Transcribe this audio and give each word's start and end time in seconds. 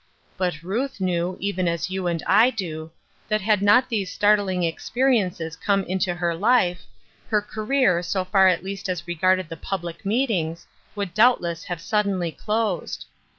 But 0.35 0.63
Ruth 0.63 0.99
knew, 0.99 1.37
even 1.39 1.67
as 1.67 1.91
you 1.91 2.07
and 2.07 2.23
I 2.25 2.49
do, 2.49 2.89
that 3.29 3.41
had 3.41 3.61
not 3.61 3.87
these 3.87 4.11
startling 4.11 4.63
experiences 4.63 5.55
come 5.55 5.83
into 5.83 6.15
her 6.15 6.33
life, 6.33 6.87
her 7.27 7.39
career, 7.39 8.01
so 8.01 8.25
far 8.25 8.47
at 8.47 8.63
least 8.63 8.89
as 8.89 9.07
regarded 9.07 9.47
the 9.47 9.57
public 9.57 10.03
meetings, 10.03 10.65
would 10.95 11.13
doubtless 11.13 11.65
have 11.65 11.79
suddenly 11.79 12.31
closed. 12.31 13.05